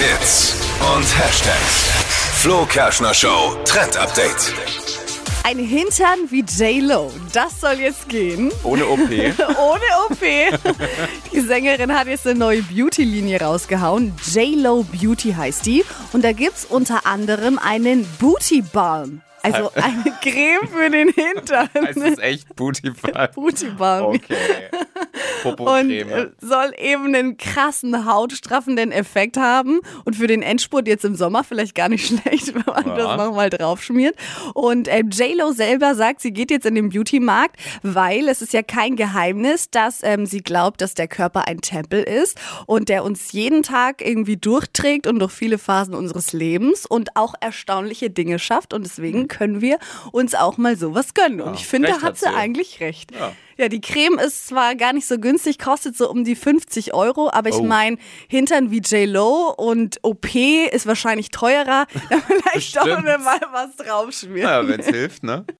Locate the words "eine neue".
12.26-12.62